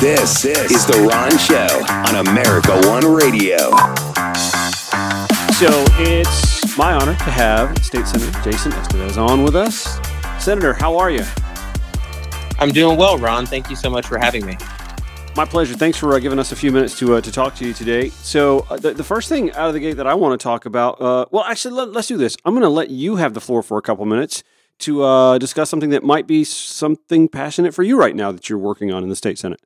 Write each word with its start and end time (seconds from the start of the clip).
This 0.00 0.44
is 0.44 0.84
The 0.84 1.08
Ron 1.10 1.38
Show 1.38 1.84
on 1.88 2.26
America 2.26 2.72
One 2.86 3.14
Radio. 3.14 3.56
So 5.54 5.70
it's 5.98 6.76
my 6.76 6.92
honor 6.92 7.14
to 7.14 7.30
have 7.30 7.78
State 7.82 8.06
Senator 8.06 8.38
Jason 8.42 8.72
Esteves 8.72 9.16
on 9.16 9.42
with 9.42 9.56
us. 9.56 9.98
Senator, 10.38 10.74
how 10.74 10.98
are 10.98 11.10
you? 11.10 11.24
I'm 12.58 12.72
doing 12.72 12.98
well, 12.98 13.16
Ron. 13.16 13.46
Thank 13.46 13.70
you 13.70 13.76
so 13.76 13.88
much 13.88 14.06
for 14.06 14.18
having 14.18 14.44
me. 14.44 14.58
My 15.34 15.46
pleasure. 15.46 15.74
Thanks 15.74 15.96
for 15.96 16.14
uh, 16.14 16.18
giving 16.18 16.38
us 16.38 16.52
a 16.52 16.56
few 16.56 16.72
minutes 16.72 16.98
to 16.98 17.14
uh, 17.14 17.22
to 17.22 17.32
talk 17.32 17.54
to 17.54 17.66
you 17.66 17.72
today. 17.72 18.10
So 18.10 18.66
uh, 18.68 18.76
the, 18.76 18.92
the 18.92 19.04
first 19.04 19.30
thing 19.30 19.50
out 19.52 19.68
of 19.68 19.72
the 19.72 19.80
gate 19.80 19.96
that 19.96 20.06
I 20.06 20.12
want 20.12 20.38
to 20.38 20.42
talk 20.42 20.66
about, 20.66 21.00
uh, 21.00 21.24
well, 21.30 21.44
actually, 21.44 21.72
let, 21.72 21.96
us 21.96 22.06
do 22.06 22.18
this. 22.18 22.36
I'm 22.44 22.52
going 22.52 22.64
to 22.64 22.68
let 22.68 22.90
you 22.90 23.16
have 23.16 23.32
the 23.32 23.40
floor 23.40 23.62
for 23.62 23.78
a 23.78 23.82
couple 23.82 24.04
minutes 24.04 24.44
to 24.80 25.04
uh, 25.04 25.38
discuss 25.38 25.70
something 25.70 25.88
that 25.88 26.04
might 26.04 26.26
be 26.26 26.44
something 26.44 27.28
passionate 27.28 27.72
for 27.72 27.82
you 27.82 27.98
right 27.98 28.14
now 28.14 28.30
that 28.30 28.50
you're 28.50 28.58
working 28.58 28.92
on 28.92 29.02
in 29.02 29.08
the 29.08 29.16
state 29.16 29.38
senate. 29.38 29.60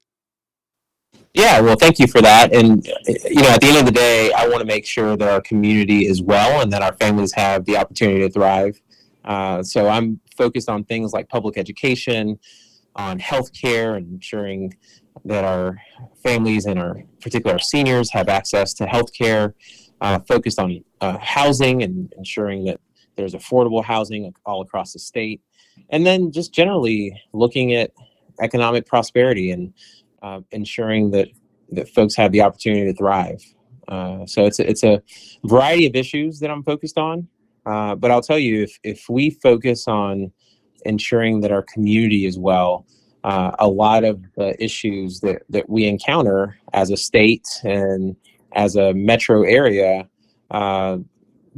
Yeah, 1.32 1.60
well, 1.60 1.76
thank 1.76 2.00
you 2.00 2.08
for 2.08 2.20
that. 2.22 2.52
And 2.52 2.84
you 2.84 3.42
know, 3.42 3.50
at 3.50 3.60
the 3.60 3.68
end 3.68 3.78
of 3.78 3.86
the 3.86 3.92
day, 3.92 4.32
I 4.32 4.48
want 4.48 4.60
to 4.60 4.66
make 4.66 4.84
sure 4.84 5.16
that 5.16 5.28
our 5.28 5.40
community 5.40 6.06
is 6.06 6.20
well 6.22 6.60
and 6.60 6.72
that 6.72 6.82
our 6.82 6.94
families 6.96 7.32
have 7.34 7.64
the 7.66 7.76
opportunity 7.76 8.20
to 8.20 8.30
thrive. 8.30 8.80
Uh, 9.24 9.62
so 9.62 9.88
I'm 9.88 10.20
focused 10.36 10.68
on 10.68 10.82
things 10.84 11.12
like 11.12 11.28
public 11.28 11.56
education, 11.56 12.38
on 12.96 13.20
healthcare, 13.20 13.96
and 13.96 14.12
ensuring 14.12 14.74
that 15.24 15.44
our 15.44 15.78
families 16.22 16.66
and 16.66 16.80
our 16.80 17.02
particularly 17.20 17.54
our 17.54 17.60
seniors 17.60 18.10
have 18.10 18.28
access 18.28 18.74
to 18.74 18.86
health 18.86 19.12
care, 19.12 19.54
uh, 20.00 20.18
focused 20.20 20.58
on 20.58 20.82
uh, 21.00 21.18
housing 21.18 21.82
and 21.84 22.12
ensuring 22.16 22.64
that 22.64 22.80
there's 23.16 23.34
affordable 23.34 23.84
housing 23.84 24.34
all 24.44 24.62
across 24.62 24.94
the 24.94 24.98
state, 24.98 25.40
and 25.90 26.04
then 26.04 26.32
just 26.32 26.52
generally 26.52 27.14
looking 27.32 27.74
at 27.74 27.92
economic 28.40 28.86
prosperity 28.86 29.52
and 29.52 29.72
uh, 30.22 30.40
ensuring 30.50 31.10
that 31.12 31.28
that 31.72 31.88
folks 31.88 32.16
have 32.16 32.32
the 32.32 32.40
opportunity 32.40 32.84
to 32.84 32.96
thrive. 32.96 33.42
Uh, 33.88 34.26
so 34.26 34.44
it's 34.44 34.58
a, 34.58 34.68
it's 34.68 34.82
a 34.82 35.00
variety 35.44 35.86
of 35.86 35.94
issues 35.94 36.40
that 36.40 36.50
I'm 36.50 36.64
focused 36.64 36.98
on. 36.98 37.28
Uh, 37.66 37.94
but 37.94 38.10
I'll 38.10 38.22
tell 38.22 38.38
you, 38.38 38.62
if 38.62 38.78
if 38.82 39.08
we 39.08 39.30
focus 39.30 39.86
on 39.86 40.32
ensuring 40.84 41.40
that 41.42 41.52
our 41.52 41.62
community 41.62 42.26
is 42.26 42.38
well, 42.38 42.86
uh, 43.24 43.52
a 43.58 43.68
lot 43.68 44.04
of 44.04 44.22
the 44.36 44.62
issues 44.62 45.20
that, 45.20 45.42
that 45.48 45.68
we 45.68 45.86
encounter 45.86 46.58
as 46.72 46.90
a 46.90 46.96
state 46.96 47.46
and 47.64 48.16
as 48.52 48.76
a 48.76 48.94
metro 48.94 49.42
area 49.42 50.08
uh, 50.50 50.98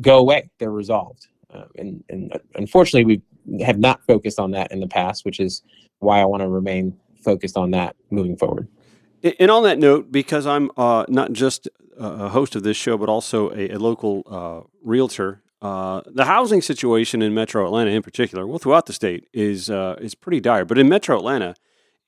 go 0.01 0.19
away. 0.19 0.51
They're 0.59 0.71
resolved. 0.71 1.29
Uh, 1.53 1.65
and, 1.77 2.03
and 2.09 2.41
unfortunately, 2.55 3.23
we 3.49 3.63
have 3.63 3.79
not 3.79 4.05
focused 4.07 4.41
on 4.41 4.51
that 4.53 4.73
in 4.73 4.81
the 4.81 4.89
past, 4.89 5.25
which 5.25 5.39
is 5.39 5.63
why 5.99 6.21
I 6.21 6.25
want 6.25 6.43
to 6.43 6.49
remain 6.49 6.99
focused 7.23 7.57
on 7.57 7.71
that 7.73 7.97
moving 8.11 8.37
forward. 8.37 8.69
And 9.39 9.51
on 9.51 9.63
that 9.63 9.79
note, 9.79 10.11
because 10.11 10.47
I'm 10.47 10.71
uh, 10.77 11.05
not 11.09 11.33
just 11.33 11.69
a 11.97 12.29
host 12.31 12.57
of 12.57 12.65
this 12.65 12.77
show, 12.77 12.99
but 12.99 13.09
also 13.09 13.51
a, 13.51 13.71
a 13.71 13.79
local 13.79 14.23
uh, 14.27 14.69
realtor 14.83 15.43
uh, 15.63 16.03
the 16.07 16.25
housing 16.25 16.61
situation 16.61 17.23
in 17.23 17.33
Metro 17.33 17.65
Atlanta, 17.65 17.93
in 17.93 18.03
particular, 18.03 18.49
well, 18.49 18.59
throughout 18.59 18.87
the 18.87 18.93
state, 18.93 19.29
is 19.33 19.71
uh, 19.71 19.95
is 20.01 20.17
pretty 20.17 20.41
dire. 20.41 20.65
But 20.65 20.77
in 20.77 20.89
Metro 20.89 21.17
Atlanta, 21.17 21.55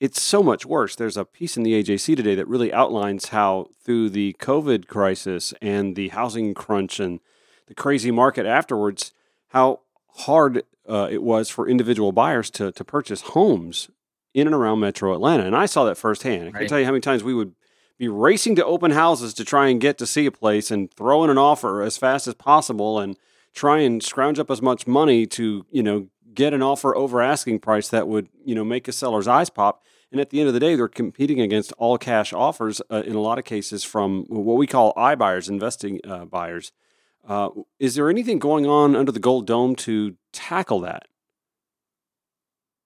it's 0.01 0.21
so 0.21 0.43
much 0.43 0.67
worse. 0.67 0.97
There's 0.97 1.17
a 1.17 1.25
piece 1.25 1.57
in 1.57 1.63
the 1.63 1.81
AJC 1.81 2.17
today 2.17 2.35
that 2.35 2.49
really 2.49 2.73
outlines 2.73 3.29
how, 3.29 3.69
through 3.81 4.11
the 4.11 4.35
COVID 4.41 4.89
crisis 4.89 5.55
and 5.63 5.95
the 5.95 6.09
housing 6.09 6.53
crunch 6.53 6.99
and 6.99 7.21
the 7.69 7.75
crazy 7.75 8.11
market 8.11 8.45
afterwards, 8.45 9.13
how 9.51 9.83
hard 10.17 10.65
uh, 10.89 11.07
it 11.09 11.23
was 11.23 11.49
for 11.49 11.69
individual 11.69 12.11
buyers 12.11 12.51
to 12.51 12.73
to 12.73 12.85
purchase 12.85 13.21
homes 13.21 13.89
in 14.35 14.47
and 14.47 14.55
around 14.55 14.81
Metro 14.81 15.15
Atlanta. 15.15 15.47
And 15.47 15.57
I 15.57 15.67
saw 15.67 15.85
that 15.85 15.97
firsthand. 15.97 16.49
I 16.49 16.59
can 16.59 16.69
tell 16.69 16.79
you 16.79 16.85
how 16.85 16.91
many 16.91 17.01
times 17.01 17.25
we 17.25 17.35
would 17.35 17.55
be 17.97 18.09
racing 18.09 18.57
to 18.57 18.65
open 18.65 18.91
houses 18.91 19.33
to 19.35 19.45
try 19.45 19.69
and 19.69 19.81
get 19.81 19.97
to 19.99 20.07
see 20.07 20.27
a 20.27 20.33
place 20.33 20.71
and 20.71 20.93
throw 20.93 21.23
in 21.25 21.31
an 21.31 21.39
offer 21.39 21.83
as 21.83 21.97
fast 21.97 22.27
as 22.27 22.35
possible 22.35 22.99
and 22.99 23.17
try 23.55 23.79
and 23.79 24.03
scrounge 24.03 24.39
up 24.39 24.51
as 24.51 24.61
much 24.61 24.87
money 24.87 25.27
to, 25.27 25.65
you 25.71 25.83
know, 25.83 26.09
get 26.35 26.53
an 26.53 26.63
offer 26.63 26.97
over 26.97 27.23
asking 27.23 27.61
price 27.61 27.89
that 27.89 28.09
would, 28.09 28.29
you 28.45 28.55
know, 28.55 28.65
make 28.65 28.89
a 28.89 28.93
seller's 28.93 29.29
eyes 29.29 29.49
pop. 29.49 29.85
And 30.11 30.21
at 30.21 30.31
the 30.31 30.41
end 30.41 30.49
of 30.49 30.55
the 30.55 30.61
day, 30.61 30.75
they're 30.75 30.89
competing 30.89 31.41
against 31.41 31.73
all 31.73 31.99
cash 31.99 32.33
offers 32.33 32.83
uh, 32.91 33.03
in 33.07 33.15
a 33.15 33.21
lot 33.21 33.39
of 33.39 33.45
cases 33.45 33.85
from 33.85 34.25
what 34.29 34.57
we 34.57 34.67
call 34.67 34.93
iBuyers, 34.95 35.49
investing 35.49 36.01
uh, 36.05 36.25
buyers. 36.25 36.73
Uh, 37.27 37.51
is 37.79 37.95
there 37.95 38.11
anything 38.11 38.39
going 38.39 38.67
on 38.67 38.95
under 38.95 39.11
the 39.11 39.21
Gold 39.21 39.47
Dome 39.47 39.75
to 39.77 40.17
tackle 40.33 40.81
that? 40.81 41.07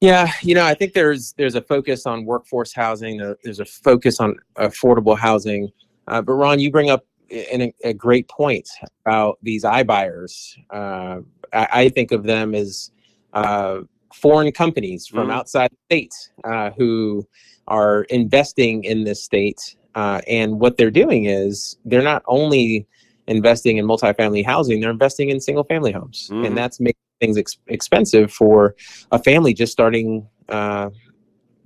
Yeah, 0.01 0.31
you 0.43 0.55
know, 0.55 0.65
I 0.65 0.75
think 0.75 0.93
there's 0.93 1.33
there's 1.33 1.57
a 1.57 1.63
focus 1.63 2.07
on 2.07 2.25
workforce 2.25 2.73
housing. 2.73 3.21
Uh, 3.21 3.35
there's 3.43 3.61
a 3.61 3.65
focus 3.65 4.21
on 4.21 4.37
affordable 4.57 5.19
housing. 5.19 5.71
Uh, 6.07 6.23
but 6.23 6.35
Ron, 6.35 6.61
you 6.61 6.71
bring 6.71 6.89
up 6.89 7.05
a, 7.31 7.73
a 7.85 7.93
great 7.93 8.29
point 8.29 8.69
about 9.05 9.39
these 9.43 9.65
iBuyers. 9.65 10.57
Uh, 10.71 11.21
I, 11.53 11.69
I, 11.73 11.89
think 11.89 12.13
of 12.13 12.23
them 12.23 12.55
as 12.55 12.91
uh, 13.33 13.81
foreign 14.15 14.53
companies 14.53 15.07
from 15.07 15.29
mm 15.29 15.33
outside 15.33 15.71
the 15.71 15.77
state 15.95 16.15
uh, 16.45 16.71
who 16.71 17.27
are 17.67 18.03
investing 18.05 18.85
in 18.85 19.05
this 19.05 19.23
state. 19.23 19.77
Uh, 19.95 20.21
and 20.27 20.59
what 20.59 20.77
they're 20.77 20.91
doing 20.91 21.27
is 21.27 21.77
they're 21.85 22.03
not 22.03 22.23
only 22.27 22.87
investing 23.27 23.77
in 23.77 23.87
multifamily 23.87 24.45
housing, 24.45 24.81
they're 24.81 24.91
investing 24.91 25.29
in 25.29 25.41
single 25.41 25.65
family 25.65 25.93
homes. 25.93 26.31
mm 26.33 26.47
And 26.47 26.57
that's 26.57 26.81
making 26.81 27.08
things 27.21 27.37
ex- 27.37 27.59
expensive 27.67 28.33
for 28.33 28.75
a 29.13 29.19
family 29.19 29.55
just 29.55 29.73
starting 29.73 30.27
uh, 30.49 30.91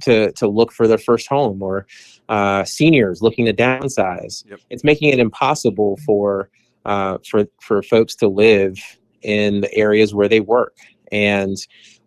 to 0.02 0.32
to 0.32 0.48
look 0.48 0.72
for 0.72 0.88
their 0.88 0.98
first 0.98 1.28
home 1.28 1.62
or 1.62 1.86
uh, 2.28 2.64
seniors 2.64 3.22
looking 3.22 3.46
to 3.46 3.52
downsize. 3.52 4.44
Yep. 4.48 4.60
It's 4.70 4.84
making 4.84 5.10
it 5.10 5.18
impossible 5.18 5.98
for 6.04 6.50
uh, 6.84 7.18
for 7.28 7.46
for 7.60 7.82
folks 7.82 8.14
to 8.16 8.28
live 8.28 8.76
in 9.22 9.60
the 9.60 9.72
areas 9.74 10.14
where 10.14 10.28
they 10.28 10.40
work. 10.40 10.76
And 11.12 11.56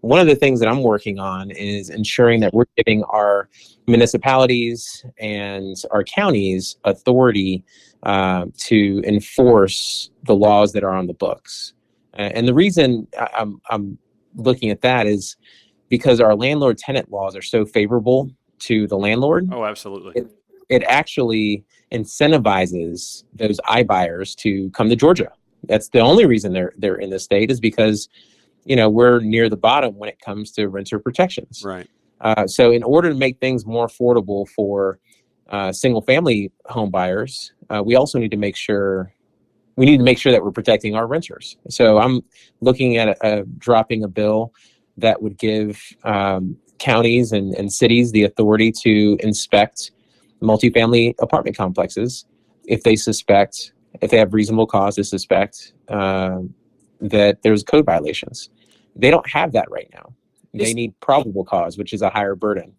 one 0.02 0.20
of 0.20 0.28
the 0.28 0.36
things 0.36 0.60
that 0.60 0.68
I'm 0.68 0.84
working 0.84 1.20
on 1.20 1.52
is 1.52 1.90
ensuring 1.90 2.40
that 2.42 2.54
we're 2.54 2.66
giving 2.76 3.04
our 3.06 3.50
municipalities 3.88 5.06
and 5.20 5.76
our 5.92 6.04
counties 6.04 6.78
authority 6.84 7.64
uh, 8.04 8.46
to 8.58 9.02
enforce 9.06 10.12
the 10.24 10.36
laws 10.36 10.74
that 10.74 10.84
are 10.84 10.94
on 10.94 11.08
the 11.08 11.14
books. 11.14 11.75
And 12.16 12.48
the 12.48 12.54
reason 12.54 13.08
I'm, 13.36 13.62
I'm 13.70 13.98
looking 14.36 14.70
at 14.70 14.82
that 14.82 15.08
is 15.08 15.36
because 15.90 16.20
our 16.20 16.36
landlord 16.36 16.78
tenant 16.78 17.12
laws 17.12 17.36
are 17.36 17.42
so 17.42 17.66
favorable 17.66 18.32
to 18.60 18.88
the 18.88 18.98
landlord. 18.98 19.50
Oh, 19.52 19.66
absolutely. 19.66 20.14
It, 20.16 20.32
it 20.70 20.84
actually 20.88 21.64
incentivizes 21.92 23.24
those 23.34 23.60
iBuyers 23.68 24.36
to 24.38 24.70
come 24.72 24.90
to 24.90 24.96
Georgia. 24.96 25.32
That's 25.64 25.90
the 25.90 26.00
only 26.00 26.26
reason 26.26 26.54
they're 26.54 26.74
they're 26.78 26.96
in 26.96 27.10
the 27.10 27.20
state 27.20 27.50
is 27.52 27.60
because 27.60 28.10
you 28.66 28.76
know 28.76 28.90
we're 28.90 29.20
near 29.20 29.50
the 29.50 29.58
bottom 29.58 29.96
when 29.96 30.10
it 30.10 30.20
comes 30.20 30.52
to 30.54 30.68
renter 30.68 31.00
protections. 31.00 31.64
Right. 31.64 31.88
Uh, 32.22 32.48
so 32.48 32.72
in 32.72 32.84
order 32.84 33.10
to 33.10 33.16
make 33.16 33.40
things 33.40 33.66
more 33.66 33.88
affordable 33.88 34.48
for 34.48 35.00
uh, 35.50 35.72
single 35.72 36.02
family 36.02 36.52
home 36.66 36.90
buyers, 36.90 37.54
uh, 37.70 37.84
we 37.84 37.96
also 37.96 38.20
need 38.20 38.32
to 38.32 38.38
make 38.38 38.56
sure 38.56 39.14
we 39.76 39.86
need 39.86 39.98
to 39.98 40.04
make 40.04 40.18
sure 40.18 40.32
that 40.32 40.44
we're 40.44 40.52
protecting 40.52 40.96
our 40.96 41.08
renters. 41.08 41.58
So 41.70 41.98
I'm 41.98 42.22
looking 42.62 42.98
at 42.98 43.10
a, 43.10 43.40
a 43.40 43.44
dropping 43.58 44.04
a 44.04 44.08
bill 44.08 44.54
that 44.98 45.22
would 45.22 45.38
give 45.38 45.82
um, 46.04 46.58
counties 46.80 47.32
and, 47.32 47.54
and 47.56 47.72
cities 47.72 48.12
the 48.12 48.24
authority 48.24 48.72
to 48.84 49.18
inspect 49.20 49.92
multifamily 50.42 51.16
apartment 51.20 51.58
complexes 51.58 52.26
if 52.66 52.84
they 52.84 52.96
suspect, 52.96 53.74
if 54.02 54.12
they 54.12 54.18
have 54.18 54.34
reasonable 54.34 54.68
cause 54.68 54.96
to 54.96 55.04
suspect 55.04 55.74
uh, 55.90 56.40
that 57.02 57.42
there's 57.44 57.64
code 57.64 57.86
violations. 57.86 58.50
They 58.96 59.12
don't 59.12 59.30
have 59.30 59.52
that 59.54 59.70
right 59.70 59.90
now. 59.94 60.14
They 60.54 60.74
need 60.74 60.98
probable 61.02 61.44
cause, 61.44 61.78
which 61.78 61.92
is 61.92 62.02
a 62.02 62.10
higher 62.10 62.34
burden. 62.34 62.74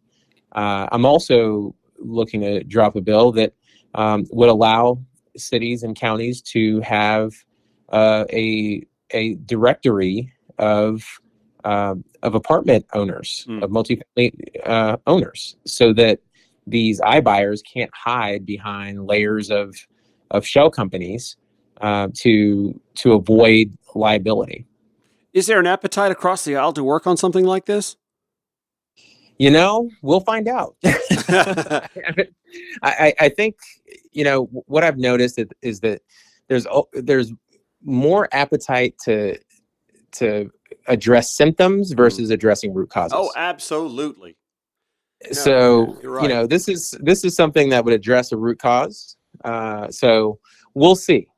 Uh, 0.53 0.87
I'm 0.91 1.05
also 1.05 1.75
looking 1.99 2.41
to 2.41 2.65
drop 2.65 2.97
a 2.97 3.03
bill 3.03 3.33
that 3.33 3.53
um, 3.95 4.27
would 4.31 4.48
allow 4.48 4.98
cities 5.38 5.83
and 5.83 5.97
counties 5.97 6.41
to 6.42 6.80
have 6.80 7.33
uh, 7.91 8.24
a 8.33 8.84
a 9.10 9.34
directory 9.34 10.33
of 10.59 11.04
uh, 11.65 11.94
of 12.22 12.34
apartment 12.34 12.86
owners, 12.92 13.47
mm. 13.48 13.62
of 13.62 13.71
multifamily 13.71 14.33
uh, 14.65 14.97
owners, 15.06 15.56
so 15.65 15.92
that 15.92 16.21
these 16.66 17.00
iBuyers 17.00 17.60
can't 17.65 17.91
hide 17.94 18.44
behind 18.47 19.06
layers 19.06 19.50
of 19.50 19.77
of 20.30 20.47
shell 20.47 20.71
companies 20.71 21.36
uh, 21.80 22.09
to 22.15 22.78
to 22.97 23.12
avoid 23.12 23.77
liability. 23.94 24.66
Is 25.33 25.47
there 25.47 25.60
an 25.60 25.66
appetite 25.66 26.10
across 26.10 26.44
the 26.44 26.56
aisle 26.56 26.72
to 26.72 26.83
work 26.83 27.06
on 27.06 27.16
something 27.16 27.44
like 27.44 27.66
this? 27.66 27.97
You 29.38 29.50
know, 29.50 29.91
we'll 30.03 30.21
find 30.21 30.48
out. 30.48 30.77
I, 32.83 33.12
I 33.21 33.28
think 33.28 33.56
you 34.12 34.24
know 34.24 34.44
what 34.66 34.83
I've 34.83 34.97
noticed 34.97 35.38
is, 35.38 35.47
is 35.62 35.80
that 35.80 36.00
there's 36.48 36.66
there's 36.92 37.33
more 37.84 38.28
appetite 38.33 38.94
to 39.04 39.38
to 40.12 40.50
address 40.88 41.33
symptoms 41.33 41.92
mm. 41.92 41.97
versus 41.97 42.30
addressing 42.30 42.72
root 42.72 42.91
causes. 42.91 43.15
Oh, 43.15 43.30
absolutely. 43.36 44.36
so 45.33 45.98
you're 46.03 46.12
right. 46.12 46.22
you 46.22 46.28
know 46.28 46.47
this 46.47 46.68
is 46.68 46.97
this 47.00 47.24
is 47.24 47.34
something 47.34 47.68
that 47.71 47.84
would 47.84 47.94
address 47.94 48.33
a 48.33 48.36
root 48.36 48.59
cause. 48.59 49.16
Uh, 49.44 49.91
so 49.91 50.38
we'll 50.74 50.97
see. 50.97 51.28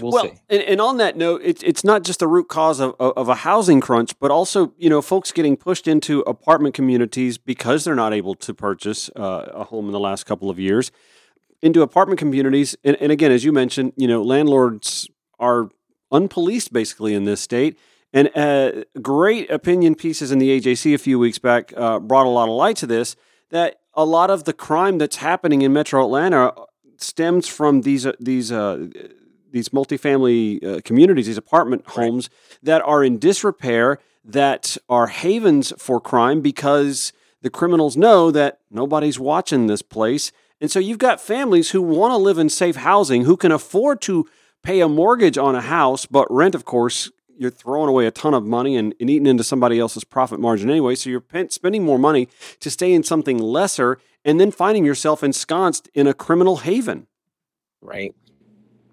We'll, 0.00 0.12
well, 0.12 0.24
see. 0.24 0.40
and, 0.48 0.62
and 0.62 0.80
on 0.80 0.96
that 0.98 1.16
note, 1.16 1.42
it's 1.44 1.62
it's 1.62 1.84
not 1.84 2.02
just 2.02 2.20
the 2.20 2.28
root 2.28 2.48
cause 2.48 2.80
of, 2.80 2.94
of, 2.98 3.28
a 3.28 3.36
housing 3.36 3.80
crunch, 3.80 4.18
but 4.18 4.30
also 4.30 4.72
you 4.78 4.88
know 4.88 5.02
folks 5.02 5.32
getting 5.32 5.56
pushed 5.56 5.86
into 5.86 6.20
apartment 6.20 6.74
communities 6.74 7.38
because 7.38 7.84
they're 7.84 7.94
not 7.94 8.12
able 8.12 8.34
to 8.36 8.54
purchase 8.54 9.10
uh, 9.16 9.50
a 9.52 9.64
home 9.64 9.86
in 9.86 9.92
the 9.92 10.00
last 10.00 10.24
couple 10.24 10.50
of 10.50 10.58
years 10.58 10.90
into 11.60 11.82
apartment 11.82 12.18
communities. 12.18 12.76
And, 12.82 12.96
and 13.00 13.12
again, 13.12 13.30
as 13.30 13.44
you 13.44 13.52
mentioned, 13.52 13.92
you 13.96 14.08
know 14.08 14.22
landlords 14.22 15.08
are 15.38 15.68
unpoliced 16.12 16.72
basically 16.72 17.14
in 17.14 17.24
this 17.24 17.40
state. 17.40 17.78
And 18.14 18.30
uh, 18.36 18.84
great 19.00 19.50
opinion 19.50 19.94
pieces 19.94 20.32
in 20.32 20.38
the 20.38 20.60
AJC 20.60 20.94
a 20.94 20.98
few 20.98 21.18
weeks 21.18 21.38
back 21.38 21.72
uh, 21.76 21.98
brought 21.98 22.26
a 22.26 22.28
lot 22.28 22.48
of 22.48 22.54
light 22.54 22.76
to 22.76 22.86
this. 22.86 23.16
That 23.50 23.80
a 23.94 24.04
lot 24.04 24.30
of 24.30 24.44
the 24.44 24.52
crime 24.52 24.98
that's 24.98 25.16
happening 25.16 25.62
in 25.62 25.72
Metro 25.72 26.04
Atlanta 26.04 26.54
stems 26.98 27.48
from 27.48 27.82
these 27.82 28.06
uh, 28.06 28.12
these 28.20 28.52
uh, 28.52 28.88
these 29.52 29.68
multifamily 29.68 30.64
uh, 30.64 30.80
communities, 30.84 31.26
these 31.26 31.38
apartment 31.38 31.86
homes 31.88 32.30
that 32.62 32.82
are 32.82 33.04
in 33.04 33.18
disrepair, 33.18 33.98
that 34.24 34.76
are 34.88 35.08
havens 35.08 35.72
for 35.78 36.00
crime 36.00 36.40
because 36.40 37.12
the 37.42 37.50
criminals 37.50 37.96
know 37.96 38.30
that 38.30 38.60
nobody's 38.70 39.18
watching 39.18 39.66
this 39.66 39.82
place. 39.82 40.32
And 40.60 40.70
so 40.70 40.78
you've 40.78 40.98
got 40.98 41.20
families 41.20 41.70
who 41.70 41.82
want 41.82 42.12
to 42.12 42.16
live 42.16 42.38
in 42.38 42.48
safe 42.48 42.76
housing, 42.76 43.24
who 43.24 43.36
can 43.36 43.52
afford 43.52 44.00
to 44.02 44.28
pay 44.62 44.80
a 44.80 44.88
mortgage 44.88 45.36
on 45.36 45.56
a 45.56 45.60
house, 45.60 46.06
but 46.06 46.26
rent, 46.30 46.54
of 46.54 46.64
course, 46.64 47.10
you're 47.36 47.50
throwing 47.50 47.88
away 47.88 48.06
a 48.06 48.12
ton 48.12 48.34
of 48.34 48.44
money 48.44 48.76
and, 48.76 48.94
and 49.00 49.10
eating 49.10 49.26
into 49.26 49.42
somebody 49.42 49.80
else's 49.80 50.04
profit 50.04 50.38
margin 50.38 50.70
anyway. 50.70 50.94
So 50.94 51.10
you're 51.10 51.24
spending 51.48 51.84
more 51.84 51.98
money 51.98 52.28
to 52.60 52.70
stay 52.70 52.92
in 52.92 53.02
something 53.02 53.38
lesser 53.38 53.98
and 54.24 54.38
then 54.38 54.52
finding 54.52 54.84
yourself 54.84 55.24
ensconced 55.24 55.88
in 55.94 56.06
a 56.06 56.14
criminal 56.14 56.58
haven. 56.58 57.08
Right. 57.80 58.14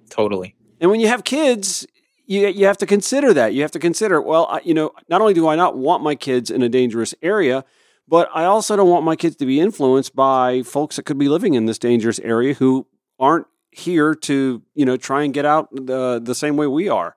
Totally. 0.09 0.55
And 0.81 0.89
when 0.91 0.99
you 0.99 1.07
have 1.07 1.23
kids, 1.23 1.85
you, 2.25 2.47
you 2.47 2.65
have 2.65 2.77
to 2.77 2.85
consider 2.85 3.33
that. 3.33 3.53
You 3.53 3.61
have 3.61 3.71
to 3.71 3.79
consider, 3.79 4.21
well, 4.21 4.47
I, 4.49 4.61
you 4.63 4.73
know, 4.73 4.91
not 5.09 5.21
only 5.21 5.33
do 5.33 5.47
I 5.47 5.55
not 5.55 5.77
want 5.77 6.03
my 6.03 6.15
kids 6.15 6.49
in 6.51 6.61
a 6.61 6.69
dangerous 6.69 7.13
area, 7.21 7.63
but 8.07 8.29
I 8.33 8.45
also 8.45 8.75
don't 8.75 8.89
want 8.89 9.05
my 9.05 9.15
kids 9.15 9.35
to 9.37 9.45
be 9.45 9.59
influenced 9.59 10.15
by 10.15 10.63
folks 10.63 10.95
that 10.95 11.03
could 11.03 11.17
be 11.17 11.29
living 11.29 11.53
in 11.53 11.65
this 11.65 11.77
dangerous 11.77 12.19
area 12.19 12.53
who 12.53 12.87
aren't 13.19 13.45
here 13.71 14.15
to, 14.15 14.61
you 14.73 14.85
know, 14.85 14.97
try 14.97 15.23
and 15.23 15.33
get 15.33 15.45
out 15.45 15.69
the, 15.71 16.19
the 16.23 16.33
same 16.35 16.57
way 16.57 16.65
we 16.67 16.89
are. 16.89 17.15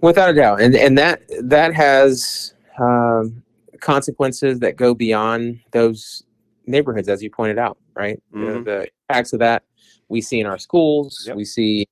Without 0.00 0.28
a 0.28 0.34
doubt, 0.34 0.60
and 0.60 0.74
and 0.76 0.98
that 0.98 1.22
that 1.40 1.72
has 1.72 2.52
um, 2.78 3.42
consequences 3.80 4.58
that 4.58 4.76
go 4.76 4.92
beyond 4.92 5.60
those 5.70 6.22
neighborhoods, 6.66 7.08
as 7.08 7.22
you 7.22 7.30
pointed 7.30 7.58
out. 7.58 7.78
Right, 7.96 8.20
The- 8.32 8.38
Mhm. 8.38 8.64
the 8.64 8.88
impacts 9.08 9.32
of 9.32 9.38
that 9.40 9.62
we 10.08 10.20
see 10.20 10.40
in 10.40 10.46
our 10.46 10.58
schools, 10.58 11.24
Yep. 11.26 11.36
we 11.36 11.44
see 11.44 11.86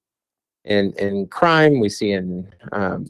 in 0.64 0.92
in 0.98 1.26
crime, 1.26 1.80
we 1.80 1.88
see 1.88 2.12
in 2.12 2.52
um, 2.72 3.06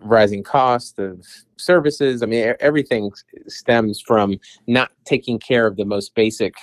rising 0.00 0.42
cost 0.42 0.98
of 0.98 1.24
services. 1.56 2.22
I 2.22 2.26
mean, 2.26 2.54
everything 2.60 3.10
stems 3.48 4.00
from 4.00 4.38
not 4.66 4.90
taking 5.04 5.38
care 5.38 5.66
of 5.66 5.76
the 5.76 5.84
most 5.84 6.14
basic 6.14 6.54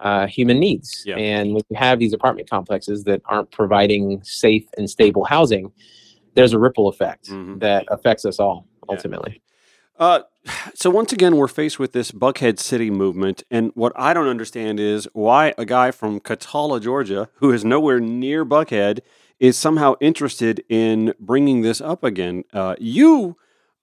uh, 0.00 0.26
human 0.26 0.58
needs. 0.60 1.02
Yeah. 1.06 1.16
And 1.16 1.52
when 1.54 1.62
you 1.68 1.76
have 1.76 1.98
these 1.98 2.12
apartment 2.12 2.48
complexes 2.48 3.04
that 3.04 3.22
aren't 3.26 3.50
providing 3.50 4.20
safe 4.22 4.64
and 4.78 4.88
stable 4.88 5.24
housing, 5.24 5.72
there's 6.34 6.52
a 6.52 6.58
ripple 6.58 6.88
effect 6.88 7.28
Mhm. 7.30 7.60
that 7.60 7.86
affects 7.90 8.24
us 8.24 8.38
all 8.38 8.66
ultimately. 8.88 9.42
Uh, 9.98 10.20
so 10.74 10.90
once 10.90 11.12
again, 11.12 11.36
we're 11.36 11.48
faced 11.48 11.78
with 11.78 11.92
this 11.92 12.12
Buckhead 12.12 12.58
City 12.58 12.90
movement, 12.90 13.42
and 13.50 13.72
what 13.74 13.92
I 13.96 14.12
don't 14.12 14.28
understand 14.28 14.78
is 14.78 15.08
why 15.12 15.54
a 15.56 15.64
guy 15.64 15.90
from 15.90 16.20
Cataula, 16.20 16.80
Georgia, 16.80 17.28
who 17.36 17.52
is 17.52 17.64
nowhere 17.64 17.98
near 17.98 18.44
Buckhead, 18.44 19.00
is 19.40 19.56
somehow 19.56 19.94
interested 20.00 20.64
in 20.68 21.14
bringing 21.18 21.62
this 21.62 21.80
up 21.80 22.04
again. 22.04 22.44
Uh, 22.52 22.74
you 22.78 23.36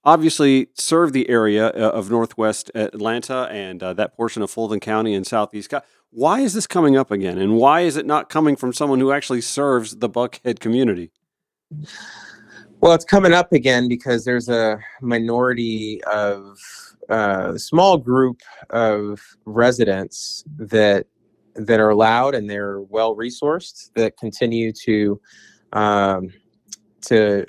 obviously 0.04 0.68
serve 0.74 1.12
the 1.12 1.28
area 1.28 1.68
uh, 1.68 1.90
of 1.90 2.10
Northwest 2.10 2.70
Atlanta 2.74 3.48
and 3.50 3.82
uh, 3.82 3.92
that 3.94 4.16
portion 4.16 4.42
of 4.42 4.50
Fulton 4.50 4.80
County 4.80 5.14
and 5.14 5.26
Southeast. 5.26 5.72
Why 6.10 6.40
is 6.40 6.54
this 6.54 6.66
coming 6.66 6.96
up 6.96 7.10
again, 7.10 7.38
and 7.38 7.56
why 7.56 7.80
is 7.80 7.96
it 7.96 8.06
not 8.06 8.28
coming 8.28 8.54
from 8.54 8.72
someone 8.72 9.00
who 9.00 9.10
actually 9.10 9.40
serves 9.40 9.96
the 9.96 10.08
Buckhead 10.08 10.60
community? 10.60 11.10
Well, 12.84 12.92
it's 12.92 13.06
coming 13.06 13.32
up 13.32 13.54
again 13.54 13.88
because 13.88 14.26
there's 14.26 14.50
a 14.50 14.78
minority 15.00 16.04
of 16.04 16.58
uh, 17.08 17.56
small 17.56 17.96
group 17.96 18.42
of 18.68 19.22
residents 19.46 20.44
that 20.58 21.06
that 21.54 21.80
are 21.80 21.88
allowed 21.88 22.34
and 22.34 22.50
they're 22.50 22.82
well 22.82 23.16
resourced 23.16 23.90
that 23.94 24.18
continue 24.18 24.70
to 24.70 25.18
um, 25.72 26.28
to 27.06 27.46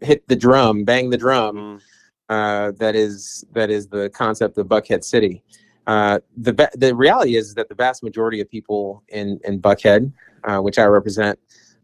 hit 0.00 0.26
the 0.28 0.36
drum, 0.36 0.84
bang 0.84 1.10
the 1.10 1.18
drum. 1.18 1.56
Mm, 1.56 1.80
Uh, 2.30 2.72
that 2.78 2.94
is 2.96 3.44
that 3.52 3.68
is 3.68 3.86
the 3.86 4.08
concept 4.14 4.56
of 4.56 4.66
Buckhead 4.66 5.04
City. 5.04 5.42
Uh, 5.86 6.20
the 6.38 6.70
the 6.74 6.96
reality 6.96 7.36
is 7.36 7.52
that 7.52 7.68
the 7.68 7.74
vast 7.74 8.02
majority 8.02 8.40
of 8.40 8.48
people 8.48 9.02
in 9.08 9.38
in 9.44 9.60
Buckhead, 9.60 10.10
uh, 10.44 10.60
which 10.60 10.78
I 10.78 10.86
represent, 10.86 11.38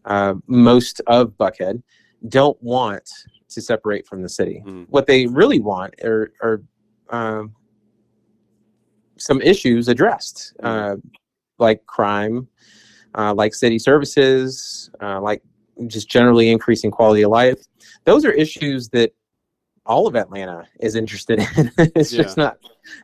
uh, 0.05 0.35
most 0.47 1.01
of 1.07 1.31
Buckhead, 1.33 1.83
don't 2.29 2.61
want 2.63 3.09
to 3.51 3.61
separate 3.61 4.07
from 4.07 4.23
the 4.23 4.29
city. 4.29 4.63
Mm. 4.67 4.87
What 4.89 5.07
they 5.07 5.27
really 5.27 5.61
want 5.61 5.95
are 6.03 6.33
are 6.43 6.63
um, 7.11 7.55
some 9.19 9.41
issues 9.43 9.89
addressed, 9.89 10.55
uh, 10.63 10.97
like 11.59 11.87
crime, 11.87 12.49
uh, 13.17 13.35
like 13.35 13.55
city 13.55 13.79
services, 13.79 14.91
uh, 15.01 15.21
like 15.21 15.43
just 15.87 16.09
generally 16.09 16.51
increasing 16.51 16.91
quality 16.91 17.23
of 17.23 17.31
life. 17.31 17.63
Those 18.05 18.25
are 18.25 18.33
issues 18.33 18.89
that 18.91 19.13
all 19.87 20.07
of 20.07 20.17
Atlanta 20.17 20.67
is 20.81 20.95
interested 20.95 21.39
in. 21.57 21.71
it's 21.79 22.11
just 22.11 22.37
not. 22.37 22.59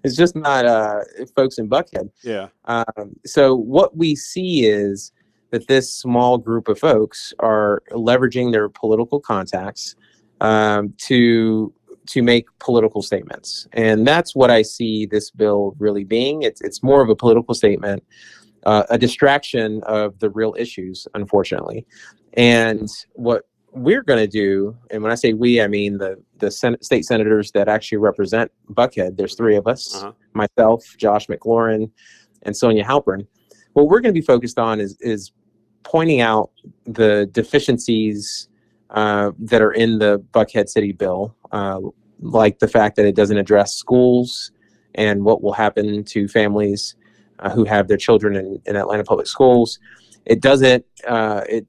It's 0.04 0.16
just 0.16 0.36
not 0.36 0.66
uh, 0.66 1.00
folks 1.34 1.58
in 1.58 1.68
Buckhead. 1.68 2.10
yeah. 2.22 2.48
Um, 2.66 3.16
so 3.24 3.54
what 3.54 3.96
we 3.96 4.14
see 4.14 4.66
is 4.66 5.12
that 5.50 5.66
this 5.68 5.92
small 5.92 6.38
group 6.38 6.68
of 6.68 6.78
folks 6.78 7.32
are 7.40 7.82
leveraging 7.90 8.52
their 8.52 8.68
political 8.68 9.20
contacts 9.20 9.96
um, 10.40 10.94
to 10.98 11.72
to 12.06 12.22
make 12.22 12.46
political 12.58 13.02
statements, 13.02 13.68
and 13.72 14.06
that's 14.06 14.34
what 14.34 14.50
I 14.50 14.62
see 14.62 15.06
this 15.06 15.30
bill 15.30 15.74
really 15.78 16.04
being. 16.04 16.42
It's 16.42 16.60
it's 16.60 16.82
more 16.82 17.02
of 17.02 17.08
a 17.08 17.14
political 17.16 17.54
statement, 17.54 18.02
uh, 18.64 18.84
a 18.90 18.98
distraction 18.98 19.80
of 19.84 20.18
the 20.18 20.30
real 20.30 20.54
issues, 20.58 21.06
unfortunately. 21.14 21.86
And 22.34 22.88
what 23.14 23.42
we're 23.72 24.02
going 24.02 24.18
to 24.18 24.26
do, 24.26 24.76
and 24.90 25.02
when 25.02 25.12
I 25.12 25.14
say 25.14 25.32
we, 25.34 25.60
I 25.60 25.66
mean 25.68 25.98
the 25.98 26.16
the 26.38 26.50
Senate, 26.50 26.84
state 26.84 27.04
senators 27.04 27.52
that 27.52 27.68
actually 27.68 27.98
represent 27.98 28.50
Buckhead. 28.72 29.16
There's 29.16 29.34
three 29.36 29.56
of 29.56 29.66
us 29.66 29.94
Uh-huh. 30.02 30.12
myself, 30.32 30.84
Josh 30.96 31.26
McLaurin, 31.26 31.90
and 32.42 32.56
Sonya 32.56 32.82
Halpern. 32.84 33.26
What 33.74 33.88
we're 33.88 34.00
going 34.00 34.12
to 34.14 34.18
be 34.20 34.24
focused 34.26 34.58
on 34.58 34.80
is 34.80 34.96
is 35.00 35.32
pointing 35.82 36.20
out 36.20 36.50
the 36.84 37.26
deficiencies 37.32 38.48
uh, 38.90 39.30
that 39.38 39.62
are 39.62 39.72
in 39.72 39.98
the 39.98 40.18
Buckhead 40.32 40.68
City 40.68 40.92
bill, 40.92 41.34
uh, 41.52 41.80
like 42.20 42.58
the 42.58 42.68
fact 42.68 42.96
that 42.96 43.06
it 43.06 43.14
doesn't 43.14 43.36
address 43.38 43.74
schools 43.74 44.50
and 44.94 45.24
what 45.24 45.42
will 45.42 45.52
happen 45.52 46.04
to 46.04 46.26
families 46.28 46.96
uh, 47.38 47.50
who 47.50 47.64
have 47.64 47.88
their 47.88 47.96
children 47.96 48.36
in, 48.36 48.60
in 48.66 48.76
Atlanta 48.76 49.04
public 49.04 49.26
schools. 49.26 49.78
It 50.26 50.40
doesn't. 50.42 50.84
Uh, 51.06 51.42
it 51.48 51.66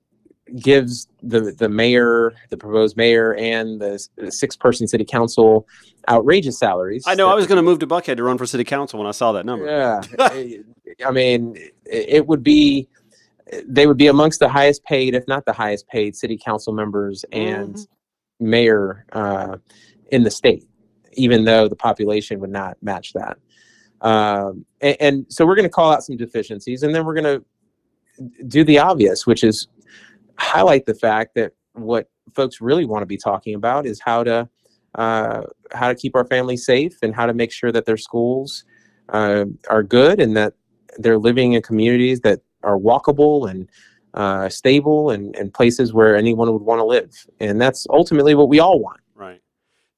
gives 0.60 1.08
the 1.24 1.53
the 1.58 1.70
mayor, 1.70 2.34
the 2.50 2.58
proposed 2.58 2.98
mayor, 2.98 3.34
and 3.36 3.80
the, 3.80 3.98
six 4.30 4.56
person 4.58 4.88
city 4.88 5.06
council 5.06 5.65
outrageous 6.10 6.60
salaries. 6.60 7.06
I 7.08 7.15
know. 7.15 7.30
I 7.30 7.36
was 7.36 7.48
going 7.48 7.58
to 7.58 7.62
move 7.62 7.80
to 7.80 7.88
Buckhead 7.88 8.18
to 8.18 8.24
run 8.24 8.38
for 8.38 8.46
city 8.46 8.63
council 8.65 9.00
when 9.00 9.08
I 9.08 9.12
saw 9.12 9.32
that 9.34 9.46
number. 9.46 9.65
yeah, 9.68 10.01
I- 10.20 10.60
I 11.06 11.12
mean, 11.12 11.56
it 11.86 12.06
it 12.10 12.27
would 12.27 12.44
be 12.44 12.89
they 13.65 13.88
would 13.88 13.98
be 13.98 14.08
amongst 14.08 14.39
the 14.39 14.50
highest 14.50 14.84
paid, 14.84 15.13
if 15.13 15.27
not 15.27 15.46
the 15.46 15.53
highest 15.53 15.88
paid, 15.88 16.15
city 16.15 16.38
council 16.38 16.74
members 16.74 17.25
and 17.31 17.88
mayor 18.39 19.05
uh, 19.12 19.58
in 20.12 20.24
the 20.24 20.31
state, 20.31 20.65
even 21.13 21.43
though 21.43 21.67
the 21.67 21.75
population 21.75 22.39
would 22.39 22.50
not 22.50 22.77
match 22.81 23.13
that. 23.13 23.38
Um, 24.01 24.65
and, 24.81 24.98
and 25.00 25.25
so 25.29 25.46
we're 25.46 25.55
going 25.55 25.67
to 25.67 25.70
call 25.70 25.91
out 25.91 26.03
some 26.03 26.17
deficiencies, 26.17 26.84
and 26.84 26.93
then 26.93 27.05
we're 27.05 27.13
going 27.13 27.39
to 27.39 27.46
do 28.48 28.63
the 28.63 28.79
obvious, 28.79 29.27
which 29.27 29.43
is 29.43 29.67
highlight 30.38 30.86
the 30.86 30.96
fact 30.96 31.36
that 31.36 31.53
what 31.74 32.10
folks 32.34 32.62
really 32.62 32.86
want 32.86 33.01
to 33.01 33.05
be 33.05 33.17
talking 33.17 33.55
about 33.55 33.86
is 33.86 34.00
how 34.00 34.24
to 34.24 34.48
uh, 34.96 35.43
how 35.72 35.88
to 35.88 35.96
keep 35.96 36.15
our 36.15 36.25
families 36.25 36.65
safe 36.65 36.98
and 37.01 37.15
how 37.15 37.25
to 37.25 37.34
make 37.34 37.51
sure 37.51 37.72
that 37.72 37.86
their 37.86 37.98
schools 37.98 38.65
uh, 39.10 39.46
are 39.70 39.84
good 39.84 40.20
and 40.20 40.36
that 40.36 40.53
they're 40.98 41.17
living 41.17 41.53
in 41.53 41.62
communities 41.62 42.20
that 42.22 42.41
are 42.63 42.77
walkable 42.77 43.50
and 43.50 43.70
uh, 44.13 44.50
stable 44.50 45.10
and, 45.10 45.36
and 45.36 45.53
places 45.53 45.94
where 45.94 46.15
anyone 46.15 46.51
would 46.51 46.62
want 46.62 46.80
to 46.80 46.86
live. 46.86 47.25
And 47.39 47.62
that's 47.62 47.88
ultimately 47.89 48.36
what 48.36 48.50
we 48.50 48.60
all 48.60 48.80
want. 48.80 49.00
Right. 49.15 49.41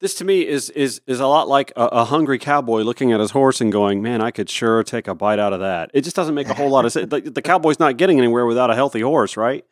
This 0.00 0.14
to 0.16 0.24
me 0.24 0.46
is 0.46 0.70
is 0.70 1.00
is 1.06 1.20
a 1.20 1.26
lot 1.26 1.48
like 1.48 1.72
a, 1.76 1.86
a 1.86 2.04
hungry 2.04 2.38
cowboy 2.38 2.82
looking 2.82 3.12
at 3.12 3.20
his 3.20 3.30
horse 3.30 3.60
and 3.60 3.72
going, 3.72 4.02
"Man, 4.02 4.20
I 4.20 4.30
could 4.30 4.50
sure 4.50 4.82
take 4.82 5.08
a 5.08 5.14
bite 5.14 5.38
out 5.38 5.52
of 5.52 5.60
that." 5.60 5.90
It 5.94 6.02
just 6.02 6.16
doesn't 6.16 6.34
make 6.34 6.48
a 6.48 6.54
whole 6.54 6.68
lot 6.68 6.84
of 6.84 6.92
sense. 6.92 7.10
The, 7.10 7.20
the 7.20 7.42
cowboy's 7.42 7.78
not 7.78 7.96
getting 7.96 8.18
anywhere 8.18 8.46
without 8.46 8.70
a 8.70 8.74
healthy 8.74 9.00
horse, 9.00 9.36
right? 9.36 9.64